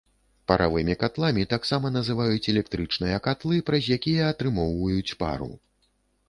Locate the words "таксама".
1.53-1.91